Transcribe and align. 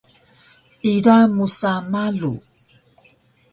ida 0.93 1.15
musa 1.35 1.71
malu 1.91 2.33